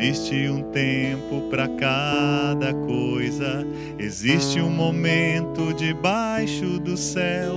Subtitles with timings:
[0.00, 3.66] Existe um tempo para cada coisa,
[3.98, 7.56] existe um momento debaixo do céu,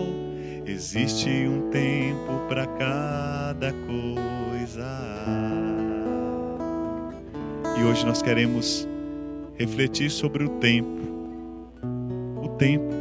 [0.66, 4.88] existe um tempo para cada coisa.
[7.78, 8.88] E hoje nós queremos
[9.56, 11.00] refletir sobre o tempo.
[12.42, 12.92] O tempo.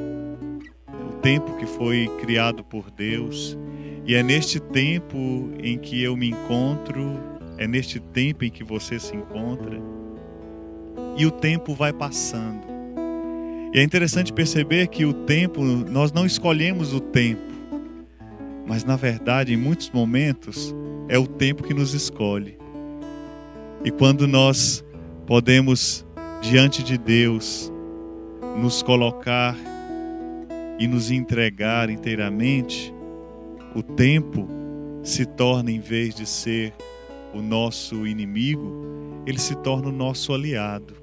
[1.08, 3.56] O tempo que foi criado por Deus.
[4.04, 7.29] E é neste tempo em que eu me encontro,
[7.60, 9.78] é neste tempo em que você se encontra.
[11.14, 12.62] E o tempo vai passando.
[13.74, 17.52] E é interessante perceber que o tempo, nós não escolhemos o tempo,
[18.66, 20.74] mas na verdade, em muitos momentos,
[21.06, 22.56] é o tempo que nos escolhe.
[23.84, 24.82] E quando nós
[25.26, 26.04] podemos,
[26.40, 27.70] diante de Deus,
[28.56, 29.54] nos colocar
[30.78, 32.92] e nos entregar inteiramente,
[33.74, 34.48] o tempo
[35.02, 36.72] se torna, em vez de ser
[37.34, 38.72] o nosso inimigo,
[39.26, 40.94] ele se torna o nosso aliado.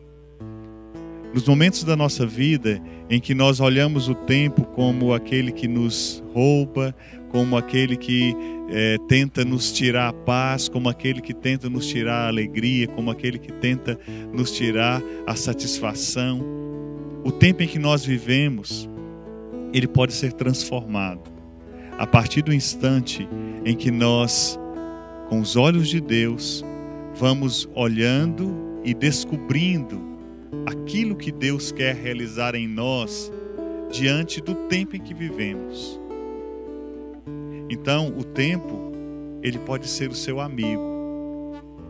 [1.33, 6.23] Nos momentos da nossa vida em que nós olhamos o tempo como aquele que nos
[6.33, 6.95] rouba,
[7.29, 8.35] como aquele que
[8.69, 13.11] é, tenta nos tirar a paz, como aquele que tenta nos tirar a alegria, como
[13.11, 13.99] aquele que tenta
[14.33, 16.41] nos tirar a satisfação.
[17.23, 18.89] O tempo em que nós vivemos,
[19.73, 21.37] ele pode ser transformado
[21.97, 23.27] a partir do instante
[23.65, 24.59] em que nós,
[25.29, 26.63] com os olhos de Deus,
[27.15, 30.01] vamos olhando e descobrindo
[30.65, 33.31] aquilo que Deus quer realizar em nós
[33.91, 35.99] diante do tempo em que vivemos.
[37.69, 38.91] Então, o tempo,
[39.41, 40.81] ele pode ser o seu amigo.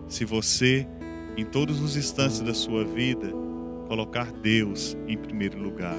[0.07, 0.87] Se você,
[1.35, 3.31] em todos os instantes da sua vida,
[3.87, 5.97] colocar Deus em primeiro lugar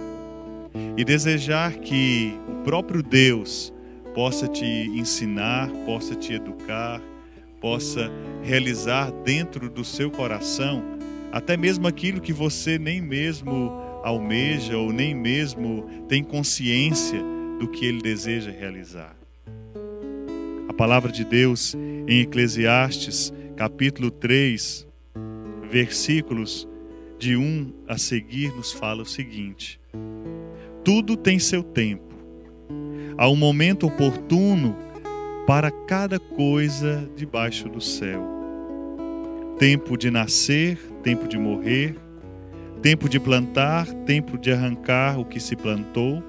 [0.97, 3.73] e desejar que o próprio Deus
[4.15, 7.01] possa te ensinar, possa te educar,
[7.61, 8.11] possa
[8.43, 10.83] realizar dentro do seu coração
[11.31, 13.71] até mesmo aquilo que você nem mesmo
[14.03, 17.23] almeja ou nem mesmo tem consciência
[17.59, 19.19] do que ele deseja realizar
[20.79, 21.75] palavra de Deus
[22.07, 24.87] em Eclesiastes, capítulo 3,
[25.69, 26.69] versículos
[27.19, 29.81] de 1 a seguir, nos fala o seguinte:
[30.85, 32.15] Tudo tem seu tempo.
[33.17, 34.77] Há um momento oportuno
[35.49, 38.23] para cada coisa debaixo do céu.
[39.59, 41.97] Tempo de nascer, tempo de morrer,
[42.83, 46.23] tempo de plantar, tempo de arrancar o que se plantou,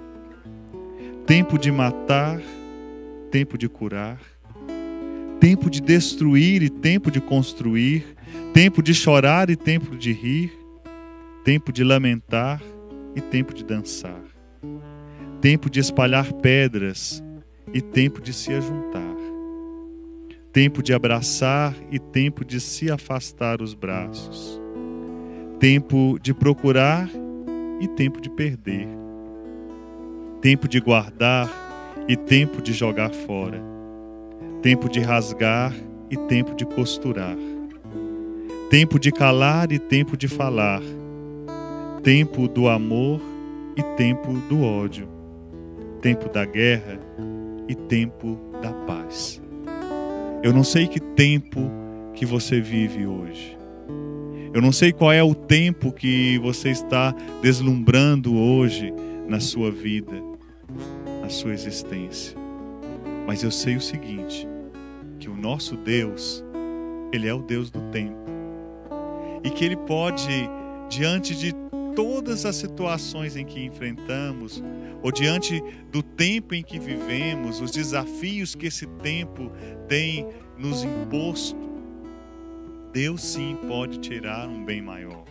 [1.25, 2.39] tempo de matar,
[3.29, 4.21] tempo de curar
[5.39, 8.05] tempo de destruir e tempo de construir,
[8.53, 10.51] tempo de chorar e tempo de rir,
[11.45, 12.61] tempo de lamentar
[13.15, 14.21] e tempo de dançar,
[15.39, 17.23] tempo de espalhar pedras
[17.73, 19.15] e tempo de se ajuntar,
[20.51, 24.59] tempo de abraçar e tempo de se afastar os braços,
[25.59, 27.09] tempo de procurar
[27.79, 28.87] e tempo de perder,
[30.41, 31.49] tempo de guardar
[32.07, 33.69] e tempo de jogar fora.
[34.61, 35.73] Tempo de rasgar
[36.09, 37.37] e tempo de costurar,
[38.69, 40.81] tempo de calar e tempo de falar,
[42.03, 43.21] tempo do amor
[43.77, 45.07] e tempo do ódio,
[46.01, 46.99] tempo da guerra
[47.69, 49.39] e tempo da paz.
[50.43, 51.59] Eu não sei que tempo
[52.15, 53.55] que você vive hoje.
[54.51, 58.91] Eu não sei qual é o tempo que você está deslumbrando hoje
[59.27, 60.19] na sua vida,
[61.21, 62.35] na sua existência.
[63.27, 64.47] Mas eu sei o seguinte:
[65.19, 66.43] que o nosso Deus,
[67.13, 68.17] Ele é o Deus do tempo.
[69.43, 70.49] E que Ele pode,
[70.89, 71.53] diante de
[71.99, 74.63] todas as situações em que enfrentamos,
[75.03, 75.61] ou diante
[75.91, 79.51] do tempo em que vivemos, os desafios que esse tempo
[79.89, 80.25] tem
[80.57, 81.59] nos imposto,
[82.93, 85.25] Deus sim pode tirar um bem maior.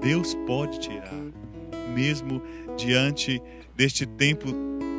[0.00, 1.14] Deus pode tirar,
[1.94, 2.42] mesmo
[2.76, 3.40] diante
[3.76, 4.48] deste tempo,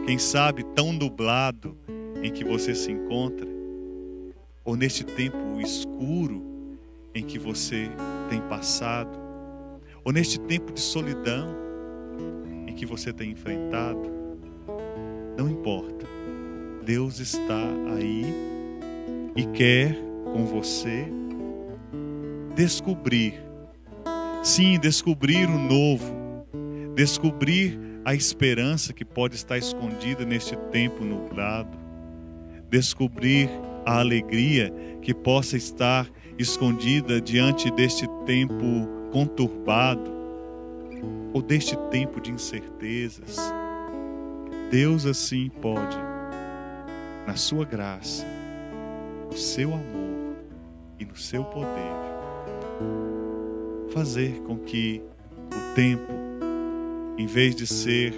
[0.06, 1.78] quem sabe, tão nublado
[2.24, 3.46] em que você se encontra,
[4.64, 6.42] ou neste tempo escuro
[7.14, 7.90] em que você
[8.30, 9.31] tem passado,
[10.04, 11.56] ou neste tempo de solidão
[12.68, 14.02] em que você tem enfrentado,
[15.38, 16.06] não importa.
[16.84, 17.62] Deus está
[17.96, 18.26] aí
[19.36, 19.96] e quer
[20.34, 21.06] com você
[22.56, 23.36] descobrir,
[24.44, 26.46] sim, descobrir o novo,
[26.96, 31.78] descobrir a esperança que pode estar escondida neste tempo nublado,
[32.70, 33.50] descobrir
[33.86, 40.12] a alegria que possa estar escondida diante deste tempo conturbado
[41.34, 43.38] ou deste tempo de incertezas.
[44.70, 45.98] Deus assim pode,
[47.28, 48.26] na sua graça,
[49.30, 50.36] no seu amor
[51.00, 51.92] e no seu poder,
[53.94, 55.02] fazer com que
[55.48, 56.12] o tempo,
[57.18, 58.14] em vez de ser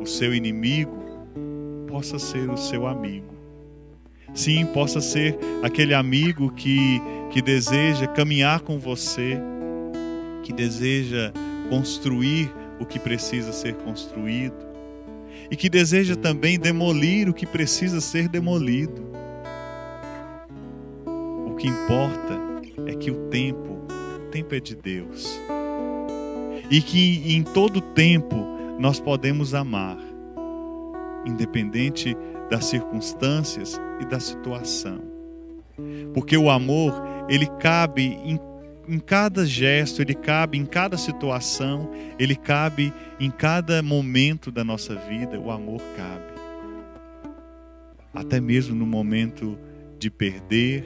[0.00, 1.02] o seu inimigo,
[1.86, 3.32] possa ser o seu amigo.
[4.34, 7.00] Sim, possa ser aquele amigo que,
[7.30, 9.38] que deseja caminhar com você,
[10.42, 11.32] que deseja
[11.68, 14.72] construir o que precisa ser construído
[15.50, 19.02] e que deseja também demolir o que precisa ser demolido.
[21.46, 22.40] O que importa
[22.86, 23.78] é que o tempo,
[24.16, 25.38] o tempo é de Deus.
[26.70, 28.36] E que em todo tempo
[28.78, 29.98] nós podemos amar,
[31.26, 32.16] independente
[32.50, 35.00] das circunstâncias e da situação.
[36.14, 36.94] Porque o amor,
[37.28, 38.38] ele cabe em
[38.88, 44.94] em cada gesto, ele cabe em cada situação, ele cabe em cada momento da nossa
[44.94, 46.32] vida, o amor cabe.
[48.12, 49.58] Até mesmo no momento
[49.98, 50.84] de perder,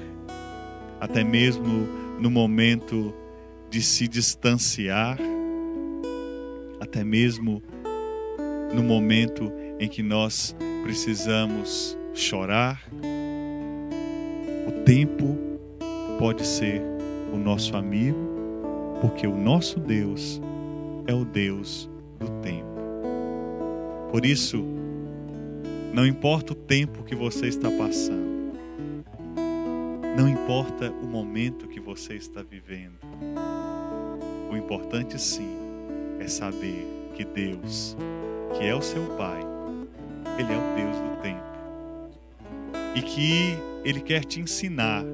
[1.01, 1.89] até mesmo
[2.21, 3.15] no momento
[3.71, 5.19] de se distanciar,
[6.81, 7.63] até mesmo
[8.75, 12.83] no momento em que nós precisamos chorar,
[14.67, 15.37] o tempo
[16.19, 16.96] pode ser
[17.37, 18.19] o nosso amigo,
[19.01, 20.41] porque o nosso Deus
[21.07, 21.89] é o Deus
[22.19, 22.67] do tempo.
[24.11, 24.65] Por isso,
[25.93, 28.57] não importa o tempo que você está passando,
[30.17, 32.99] não importa o momento que você está vivendo,
[34.51, 35.57] o importante sim
[36.19, 37.97] é saber que Deus,
[38.57, 39.41] que é o seu Pai,
[40.39, 41.47] Ele é o Deus do tempo
[42.95, 45.05] e que Ele quer te ensinar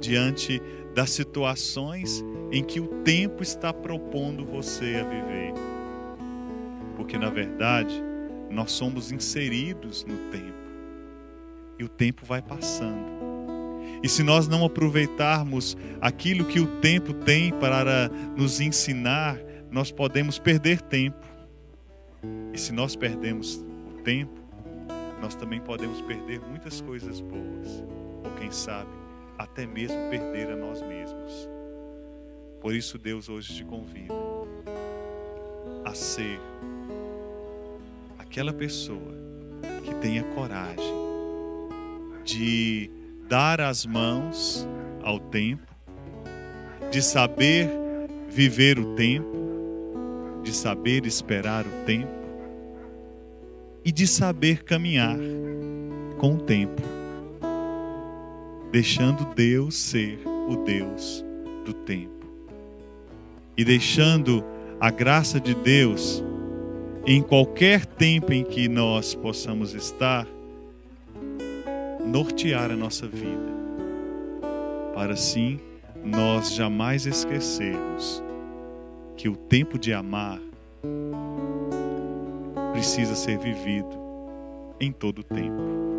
[0.00, 0.60] diante
[0.94, 5.52] das situações em que o tempo está propondo você a viver.
[6.96, 8.02] Porque na verdade,
[8.50, 10.62] nós somos inseridos no tempo.
[11.78, 13.22] E o tempo vai passando.
[14.02, 19.38] E se nós não aproveitarmos aquilo que o tempo tem para nos ensinar,
[19.70, 21.24] nós podemos perder tempo.
[22.52, 24.40] E se nós perdemos o tempo,
[25.20, 27.84] nós também podemos perder muitas coisas boas.
[28.24, 28.90] Ou quem sabe,
[29.38, 31.48] até mesmo perder a nós mesmos.
[32.60, 34.14] Por isso, Deus hoje te convida
[35.84, 36.40] a ser
[38.18, 39.12] aquela pessoa
[39.84, 40.94] que tenha coragem
[42.24, 42.90] de
[43.28, 44.66] dar as mãos
[45.02, 45.66] ao tempo,
[46.90, 47.68] de saber
[48.28, 52.12] viver o tempo, de saber esperar o tempo
[53.84, 55.18] e de saber caminhar
[56.18, 57.01] com o tempo
[58.72, 61.22] deixando Deus ser o Deus
[61.66, 62.26] do tempo.
[63.54, 64.42] E deixando
[64.80, 66.24] a graça de Deus
[67.06, 70.26] em qualquer tempo em que nós possamos estar,
[72.02, 73.52] nortear a nossa vida,
[74.94, 75.60] para assim
[76.02, 78.22] nós jamais esquecermos
[79.16, 80.40] que o tempo de amar
[82.72, 84.00] precisa ser vivido
[84.80, 85.91] em todo o tempo.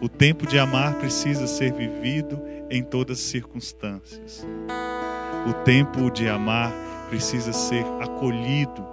[0.00, 4.46] O tempo de amar precisa ser vivido em todas as circunstâncias.
[5.48, 6.72] O tempo de amar
[7.08, 8.84] precisa ser acolhido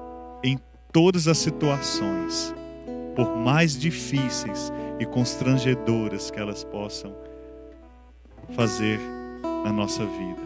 [0.44, 0.60] em
[0.92, 2.54] todas as situações,
[3.16, 7.16] por mais difíceis e constrangedoras que elas possam
[8.56, 9.00] fazer
[9.64, 10.42] na nossa vida.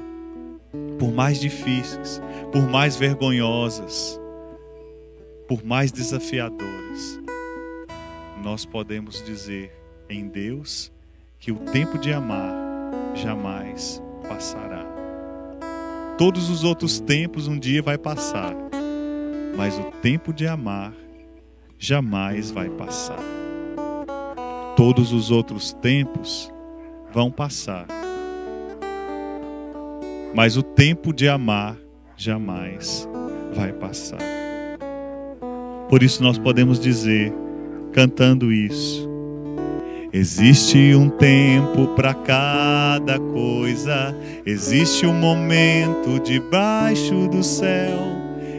[0.99, 2.21] Por mais difíceis,
[2.51, 4.19] por mais vergonhosas,
[5.47, 7.19] por mais desafiadoras,
[8.43, 9.71] nós podemos dizer
[10.09, 10.91] em Deus
[11.39, 12.53] que o tempo de amar
[13.13, 14.85] jamais passará.
[16.17, 18.55] Todos os outros tempos um dia vai passar,
[19.55, 20.93] mas o tempo de amar
[21.77, 23.19] jamais vai passar.
[24.75, 26.51] Todos os outros tempos
[27.11, 27.87] vão passar,
[30.33, 31.77] mas o tempo de amar
[32.17, 33.07] jamais
[33.53, 34.19] vai passar.
[35.89, 37.31] Por isso nós podemos dizer,
[37.93, 39.07] cantando isso,
[40.17, 47.99] Existe um tempo para cada coisa, existe um momento debaixo do céu.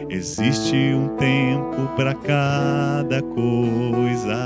[0.07, 4.37] Existe um tempo para cada coisa.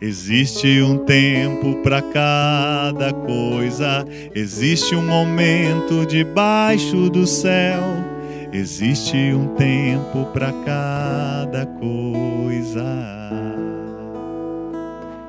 [0.00, 8.07] Existe um tempo para cada coisa, existe um momento debaixo do céu.
[8.52, 12.82] Existe um tempo para cada coisa.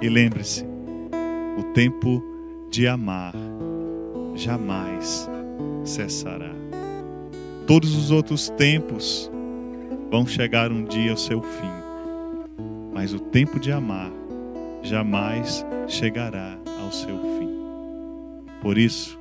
[0.02, 0.66] E lembre-se,
[1.58, 2.24] o tempo
[2.72, 3.34] de amar
[4.36, 5.30] jamais
[5.84, 6.54] cessará.
[7.68, 9.30] Todos os outros tempos
[10.10, 11.74] vão chegar um dia ao seu fim,
[12.94, 14.12] mas o tempo de amar
[14.82, 17.50] jamais chegará ao seu fim.
[18.62, 19.20] Por isso,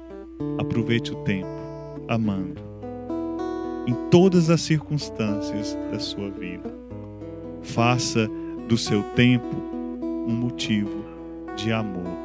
[0.57, 1.49] aproveite o tempo
[2.07, 2.68] amando
[3.89, 6.71] em todas as circunstâncias da sua vida.
[7.63, 8.29] Faça
[8.69, 9.57] do seu tempo
[10.29, 11.07] um motivo
[11.57, 12.19] de amor.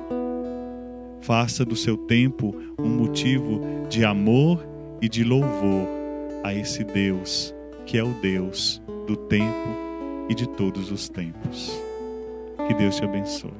[1.22, 4.62] Faça do seu tempo um motivo de amor
[5.02, 5.88] e de louvor
[6.44, 7.56] a esse Deus
[7.86, 9.70] que é o Deus do tempo
[10.30, 11.82] e de todos os tempos.
[12.68, 13.52] Que Deus te abençoe.